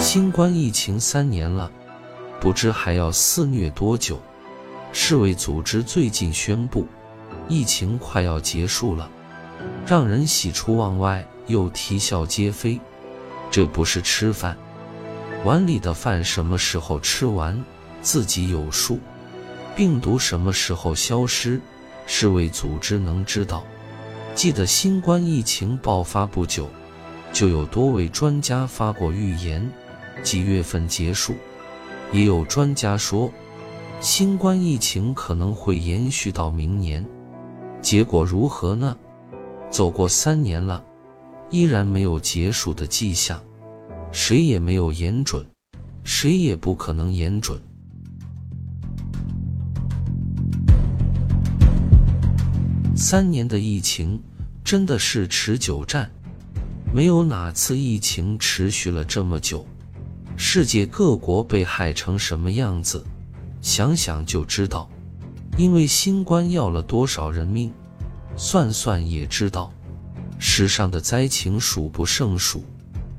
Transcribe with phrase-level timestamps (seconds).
[0.00, 1.70] 新冠疫情三年了，
[2.40, 4.18] 不知还要肆虐多久。
[4.92, 6.86] 世卫组织最近宣布，
[7.48, 9.10] 疫情快要结束了，
[9.86, 12.80] 让人喜出望外又啼笑皆非。
[13.50, 14.56] 这不是吃饭，
[15.44, 17.62] 碗里的饭什么时候吃完，
[18.00, 18.96] 自己有数；
[19.76, 21.60] 病毒什么时候消失，
[22.06, 23.62] 世卫组织能知道。
[24.34, 26.70] 记得新冠疫情爆发不久，
[27.34, 29.70] 就有多位专家发过预言。
[30.22, 31.34] 几月份结束？
[32.12, 33.32] 也有专家说，
[34.00, 37.04] 新冠疫情可能会延续到明年。
[37.80, 38.96] 结果如何呢？
[39.70, 40.84] 走过三年了，
[41.50, 43.40] 依然没有结束的迹象。
[44.12, 45.46] 谁也没有言准，
[46.02, 47.60] 谁也不可能言准。
[52.96, 54.20] 三年的疫情
[54.64, 56.10] 真的是持久战，
[56.92, 59.64] 没有哪次疫情持续了这么久。
[60.42, 63.04] 世界各国被害成什么样子，
[63.60, 64.88] 想想就知道。
[65.58, 67.70] 因为新冠要了多少人命，
[68.36, 69.70] 算算也知道。
[70.38, 72.64] 史上的灾情数不胜数，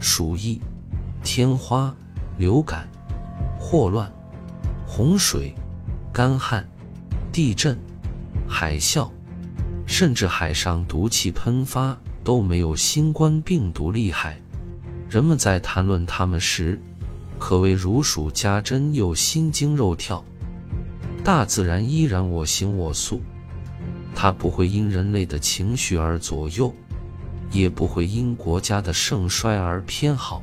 [0.00, 0.60] 鼠疫、
[1.22, 1.94] 天花、
[2.36, 2.88] 流感、
[3.60, 4.12] 霍乱、
[4.84, 5.54] 洪水、
[6.12, 6.68] 干旱、
[7.30, 7.78] 地震、
[8.48, 9.08] 海啸，
[9.86, 14.36] 甚至海上毒气喷发都没有新冠病毒厉害。
[15.08, 16.80] 人们在谈论他们时，
[17.46, 20.24] 可谓如数家珍，又心惊肉跳。
[21.22, 23.20] 大自然依然我行我素，
[24.14, 26.74] 它不会因人类的情绪而左右，
[27.52, 30.42] 也不会因国家的盛衰而偏好，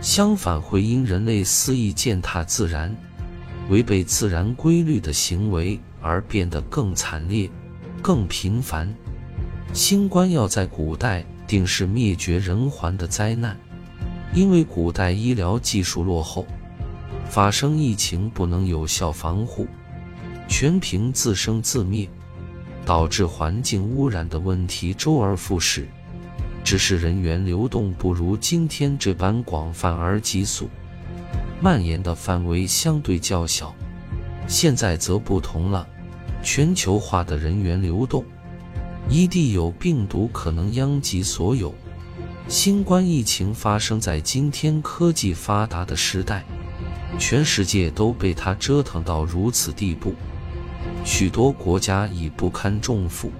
[0.00, 2.96] 相反会因人类肆意践踏自然、
[3.68, 7.50] 违背自然规律的行为而变得更惨烈、
[8.00, 8.88] 更频繁。
[9.72, 13.58] 新冠要在古代定是灭绝人寰的灾难。
[14.32, 16.46] 因为古代医疗技术落后，
[17.24, 19.66] 发生疫情不能有效防护，
[20.48, 22.08] 全凭自生自灭，
[22.84, 25.88] 导致环境污染的问题周而复始。
[26.62, 30.68] 只是人员流动不如今天这般广泛而急速，
[31.60, 33.74] 蔓延的范围相对较小。
[34.46, 35.88] 现在则不同了，
[36.42, 38.24] 全球化的人员流动，
[39.08, 41.74] 一地有病毒可能殃及所有。
[42.48, 46.44] 新冠疫情发生在今天科技发达的时代，
[47.18, 50.14] 全世界都被它折腾到如此地步，
[51.04, 53.30] 许多国家已不堪重负，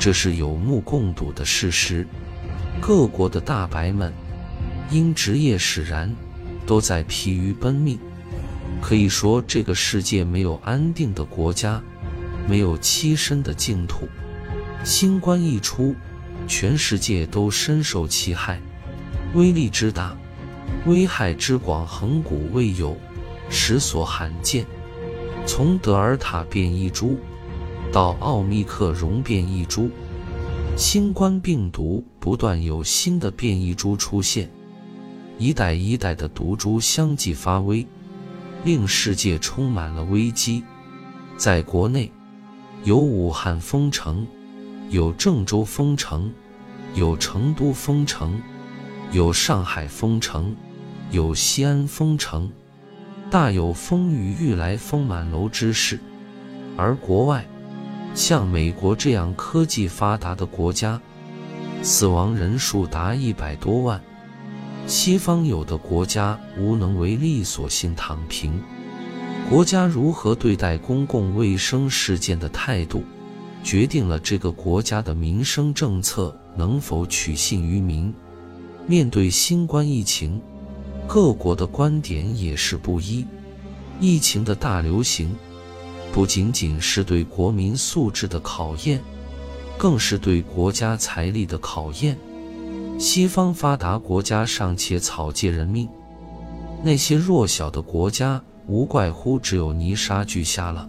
[0.00, 2.06] 这是有目共睹的事实。
[2.80, 4.12] 各国的大白们
[4.90, 6.14] 因职业使然，
[6.66, 7.98] 都在疲于奔命。
[8.80, 11.80] 可以说，这个世界没有安定的国家，
[12.48, 14.08] 没有栖身的净土。
[14.82, 15.94] 新冠一出。
[16.46, 18.60] 全世界都深受其害，
[19.34, 20.16] 威力之大，
[20.86, 22.96] 危害之广，恒古未有，
[23.48, 24.66] 实所罕见。
[25.46, 27.18] 从德尔塔变异株
[27.92, 29.90] 到奥密克戎变异株，
[30.76, 34.50] 新冠病毒不断有新的变异株出现，
[35.38, 37.86] 一代一代的毒株相继发威，
[38.64, 40.64] 令世界充满了危机。
[41.36, 42.10] 在国内，
[42.84, 44.26] 有武汉封城。
[44.94, 46.30] 有郑州封城，
[46.94, 48.40] 有成都封城，
[49.10, 50.54] 有上海封城，
[51.10, 52.48] 有西安封城，
[53.28, 55.98] 大有风雨欲来风满楼之势。
[56.76, 57.44] 而国外，
[58.14, 61.00] 像美国这样科技发达的国家，
[61.82, 64.00] 死亡人数达一百多万。
[64.86, 68.62] 西方有的国家无能为力，索性躺平。
[69.50, 73.02] 国家如何对待公共卫生事件的态度？
[73.64, 78.12] 决定了这个国家的民生政策能否取信于民。
[78.86, 80.38] 面对新冠疫情，
[81.08, 83.26] 各国的观点也是不一。
[83.98, 85.34] 疫情的大流行，
[86.12, 89.00] 不仅仅是对国民素质的考验，
[89.78, 92.18] 更是对国家财力的考验。
[92.98, 95.88] 西方发达国家尚且草芥人命，
[96.82, 100.88] 那些弱小的国家无怪乎只有泥沙俱下了。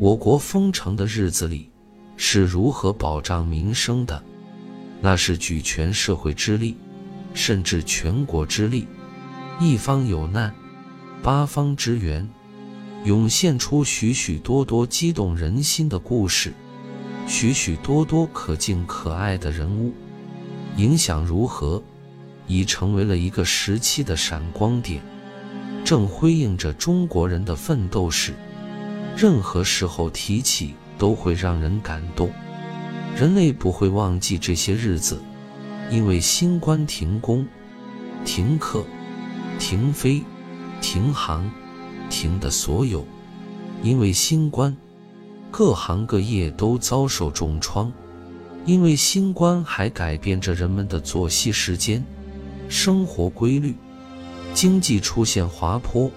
[0.00, 1.71] 我国封城的日子里。
[2.24, 4.22] 是如何保障民生的？
[5.00, 6.76] 那是举全社会之力，
[7.34, 8.86] 甚至全国之力。
[9.58, 10.54] 一方有难，
[11.20, 12.26] 八方支援，
[13.04, 16.54] 涌现出许许多多激动人心的故事，
[17.26, 19.92] 许许多多可敬可爱的人物。
[20.76, 21.82] 影响如何，
[22.46, 25.02] 已成为了一个时期的闪光点，
[25.84, 28.32] 正辉映着中国人的奋斗史。
[29.16, 30.74] 任何时候提起。
[31.02, 32.30] 都会让人感动，
[33.16, 35.20] 人类不会忘记这些日子，
[35.90, 37.44] 因为新冠停工、
[38.24, 38.84] 停课、
[39.58, 40.22] 停飞、
[40.80, 41.50] 停航、
[42.08, 43.04] 停的所有，
[43.82, 44.76] 因为新冠，
[45.50, 47.92] 各行各业都遭受重创。
[48.64, 52.00] 因为新冠还改变着人们的作息时间、
[52.68, 53.74] 生活规律，
[54.54, 56.08] 经济出现滑坡，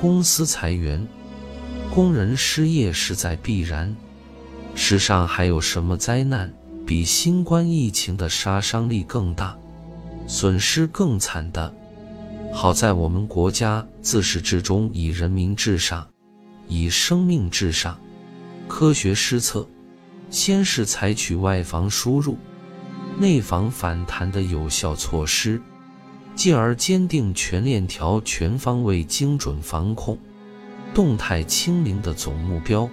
[0.00, 1.06] 公司裁员，
[1.94, 3.94] 工人失业是在必然。
[4.78, 6.52] 世上还有什么灾难
[6.86, 9.56] 比新冠疫情的杀伤力更大、
[10.28, 11.74] 损失更惨的？
[12.52, 16.06] 好在我们国家自始至终以人民至上，
[16.68, 17.98] 以生命至上，
[18.68, 19.66] 科学施策。
[20.28, 22.36] 先是采取外防输入、
[23.18, 25.60] 内防反弹的有效措施，
[26.34, 30.18] 继而坚定全链条、全方位、精准防控、
[30.92, 32.90] 动态清零的总目标，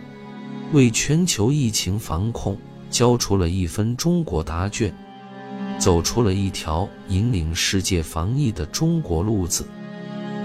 [0.74, 2.58] 为全球疫情防控
[2.90, 4.92] 交出了一份中国答卷，
[5.78, 9.68] 走出了一条引领世界防疫的中国路子。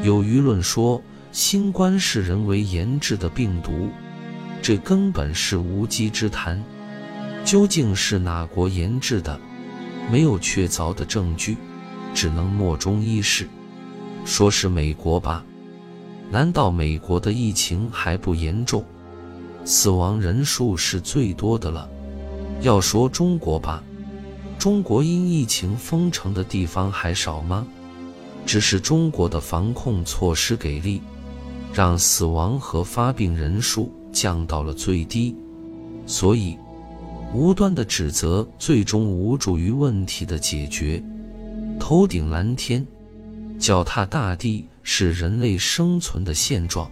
[0.03, 1.03] 有舆论说，
[1.33, 3.89] 新冠是人为研制的病毒，
[4.61, 6.63] 这根本是无稽之谈。
[7.43, 9.41] 究竟是哪国研制的？
[10.13, 11.57] 没有确凿的证据，
[12.15, 13.49] 只能莫衷一是。
[14.27, 15.43] 说是美国吧？
[16.31, 18.85] 难道美国的疫情还不严重？
[19.69, 21.87] 死亡人数是最多的了。
[22.63, 23.85] 要说中国吧，
[24.59, 27.67] 中国因疫情封城的地方还少吗？
[28.47, 31.03] 只是中国的防控措施给力，
[31.71, 35.37] 让死亡和发病人数降到了最低，
[36.07, 36.57] 所以。
[37.35, 41.03] 无端的指责，最终无助于问题的解决。
[41.79, 42.87] 头顶蓝天，
[43.59, 46.91] 脚踏大地，是人类生存的现状。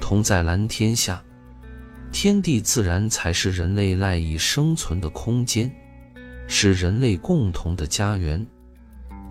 [0.00, 1.20] 同在蓝天下，
[2.12, 5.70] 天地自然才是人类赖以生存的空间，
[6.48, 8.44] 是人类共同的家园。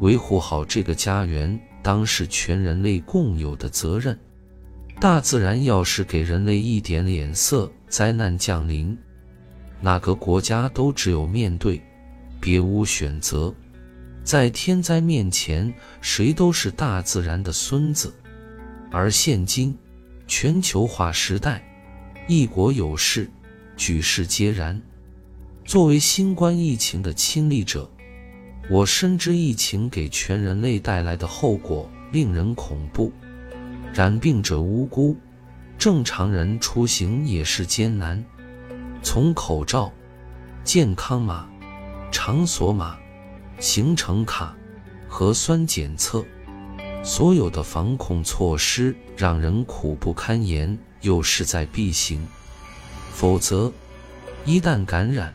[0.02, 4.18] 维护好这个家园，当是全人类共有的责任。
[5.00, 8.98] 大自然要是给人类一点脸色，灾难降临。
[9.82, 11.82] 哪个国家都只有面对，
[12.40, 13.54] 别无选择。
[14.24, 18.14] 在天灾面前，谁都是大自然的孙子。
[18.92, 19.78] 而现今
[20.28, 21.64] 全球化时代，
[22.28, 23.30] 一国有事，
[23.78, 24.82] 举世皆然。
[25.64, 27.88] 作为新冠疫情的亲历者，
[28.68, 33.12] 我深知疫情给全人类带来的后果令人恐怖。
[33.94, 35.16] 染病者无辜，
[35.78, 38.26] 正常人出行也是艰难。
[39.04, 39.94] 从口罩、
[40.64, 41.48] 健康码、
[42.12, 42.98] 场所码、
[43.60, 44.58] 行程卡、
[45.08, 46.26] 核酸检测，
[47.04, 52.28] 所有的防控措施让人苦不堪言，又势在必行。
[53.14, 53.72] 否则，
[54.44, 55.34] 一旦感染，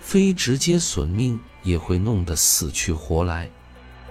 [0.00, 3.50] 非直接损命，也会弄得死去活来。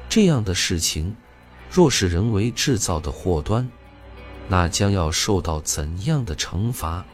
[0.07, 1.15] 这样的事情，
[1.71, 3.69] 若是人为制造的祸端，
[4.47, 7.05] 那将要受到怎样的惩罚？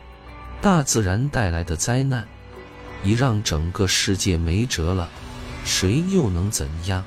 [0.62, 2.28] 大自然带来的灾难，
[3.04, 5.08] 已让整个世界没辙了，
[5.64, 7.06] 谁又能怎样？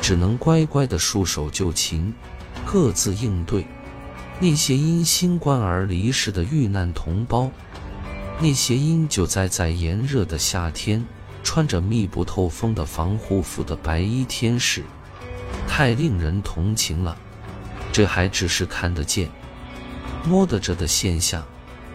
[0.00, 2.14] 只能乖乖的束手就擒，
[2.64, 3.66] 各自应对。
[4.40, 7.50] 那些因新冠而离世的遇难同胞，
[8.40, 11.04] 那些因救灾在炎热的夏天
[11.42, 14.84] 穿着密不透风的防护服的白衣天使，
[15.66, 17.16] 太令人同情了。
[17.90, 19.28] 这还只是看得见、
[20.24, 21.44] 摸得着的现象。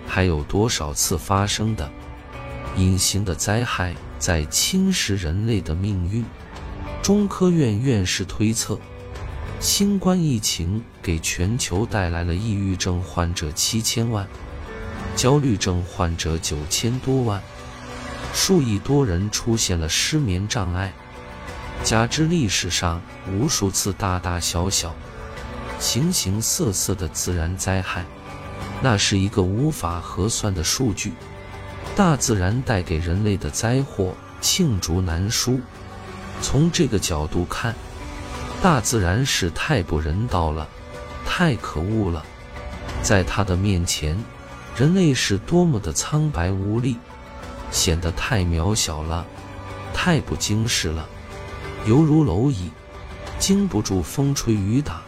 [0.06, 1.90] 还有多少次发生的
[2.76, 6.26] 隐形的灾害在侵蚀人类的命运？
[7.02, 8.78] 中科院院士推测，
[9.64, 14.28] 新冠疫情给全球带来了抑郁症患者七千万，
[15.16, 17.42] 焦虑症患者九千多万，
[18.34, 20.92] 数亿多人出现了失眠障碍，
[21.82, 23.02] 加之历史上
[23.32, 24.94] 无数次大大小小、
[25.80, 28.04] 形形色色的自然灾害。
[28.82, 31.14] 那是一个无法核算的数据，
[31.96, 35.62] 大自然带给人类的灾祸罄竹难书。
[36.42, 37.74] 从这个角度看，
[38.64, 40.66] 大自然是太不人道了，
[41.26, 42.26] 太可恶了。
[43.02, 44.18] 在它的面前，
[44.74, 46.96] 人类是多么的苍白无力，
[47.72, 49.26] 显得太渺小了，
[49.94, 51.06] 太不经世了，
[51.86, 52.72] 犹如蝼蚁，
[53.38, 55.02] 经不住风吹雨打，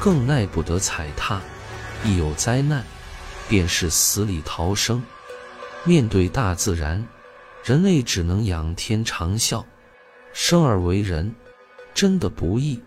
[0.00, 1.42] 更耐不得踩踏。
[2.02, 2.82] 一有灾难。
[3.50, 5.02] 便是死里逃生。
[5.84, 7.06] 面对大自然，
[7.64, 9.62] 人类只能仰天长啸。
[10.32, 11.34] 生而为人，
[11.98, 12.78] 真的不易，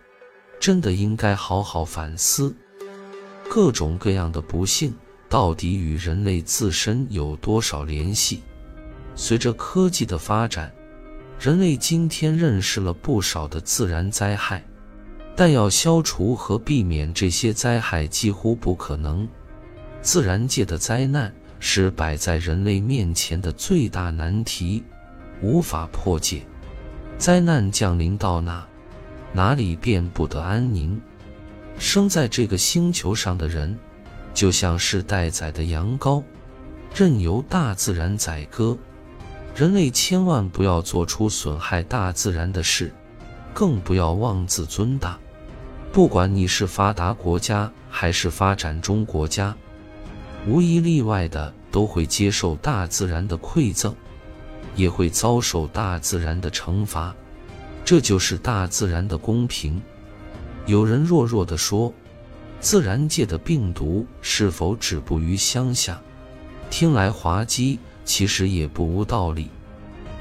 [0.57, 2.55] 真的应该好好反思。
[3.49, 4.93] 各种各样的不幸，
[5.27, 8.41] 到底与人类自身有多少联系？
[9.13, 10.73] 随着科技的发展，
[11.37, 14.63] 人类今天认识了不少的自然灾害，
[15.35, 19.27] 但要消除和避免这些灾害几乎不可能。
[20.01, 24.81] 自然界的灾难是摆在人类面前的最大难题，
[25.41, 26.43] 无法破解。
[27.17, 28.65] 灾难降临到那，
[29.33, 30.99] 哪里便不得安宁。
[31.77, 33.77] 生在这个星球上的人，
[34.33, 36.23] 就像是待宰的羊羔，
[36.93, 38.77] 任由大自然宰割。
[39.55, 42.93] 人类千万不要做出损害大自然的事，
[43.53, 45.17] 更不要妄自尊大。
[45.91, 49.53] 不管你是发达国家还是发展中国家，
[50.47, 53.93] 无一例外的都会接受大自然的馈赠，
[54.75, 57.13] 也会遭受大自然的惩罚。
[57.91, 59.81] 这就是大自然的公平。
[60.65, 61.93] 有人弱弱地说
[62.61, 66.01] ：“自然界的病毒是否止步于乡下？”
[66.71, 67.77] 听来滑稽。
[68.05, 69.49] 其实也不无道理。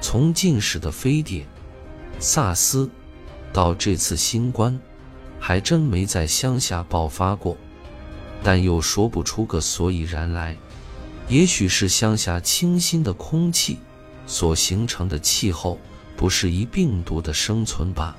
[0.00, 1.47] 从近史的非典、
[2.19, 2.91] 萨斯，
[3.53, 4.77] 到这次新冠，
[5.39, 7.57] 还真没在乡下爆发过。
[8.43, 10.57] 但又说不出个所以然来。
[11.29, 13.79] 也许是乡下清新的空气
[14.27, 15.79] 所形成的气候，
[16.21, 18.15] 不适宜病毒的生存吧。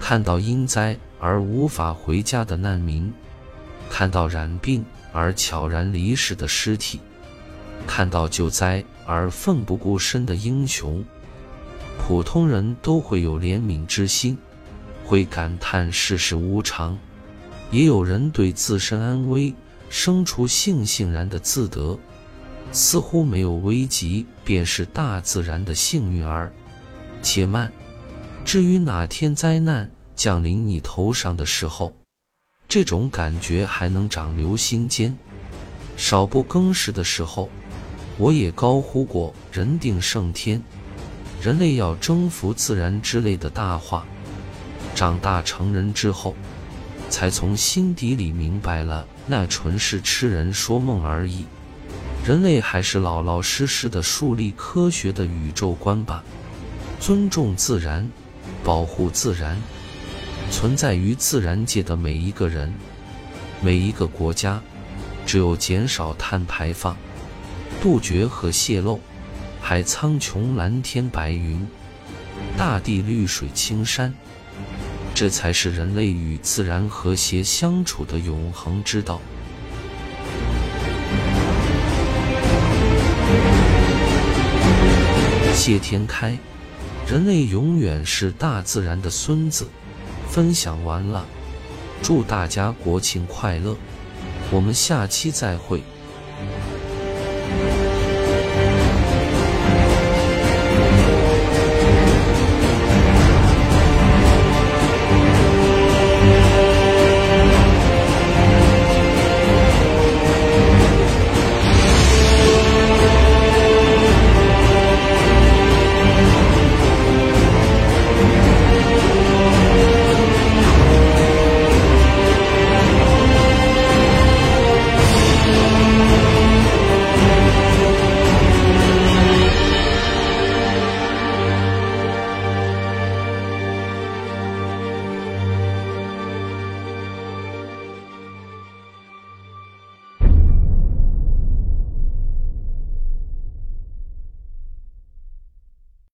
[0.00, 3.12] 看到因灾而无法回家的难民，
[3.88, 6.98] 看到染病而悄然离世的尸体。
[7.86, 11.04] 看到救灾而奋不顾身的英雄，
[12.00, 14.36] 普通人都会有怜悯之心，
[15.04, 16.96] 会感叹世事无常；
[17.70, 19.54] 也有人对自身安危
[19.88, 21.96] 生出悻悻然的自得，
[22.72, 26.52] 似乎没有危急便是大自然的幸运儿。
[27.22, 27.72] 且慢，
[28.44, 31.92] 至于哪天灾难降临你头上的时候，
[32.68, 35.16] 这种感觉还能长留心间。
[35.96, 37.48] 少不更事的时候。
[38.18, 40.62] 我也高呼过“人定胜天”，
[41.40, 44.04] 人类要征服自然之类的大话。
[44.94, 46.36] 长大成人之后，
[47.08, 51.46] 才从心底里明白了，那纯是痴人说梦而已。
[52.22, 56.22] 人类还是老老实实的树立科学的宇宙观吧，
[57.00, 58.06] 尊重自然，
[58.62, 59.56] 保护自然，
[60.50, 62.70] 存在于自然界的每一个人、
[63.62, 64.60] 每一个国家，
[65.24, 66.94] 只有减少碳排放。
[67.80, 69.00] 杜绝核泄漏，
[69.62, 71.66] 海苍穹蓝天白云，
[72.58, 74.12] 大地绿水青山，
[75.14, 79.18] 这才是人类与自然和谐相处的永恒之道。
[85.54, 86.38] 谢天开，
[87.10, 89.66] 人类永远是大自然的孙子。
[90.28, 91.26] 分享完了，
[92.00, 93.76] 祝大家国庆快乐，
[94.52, 95.82] 我们下期再会。